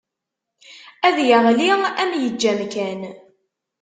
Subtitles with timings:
[1.07, 1.69] Ad yeɣli,
[2.01, 3.01] ad m-yeǧǧ amkan.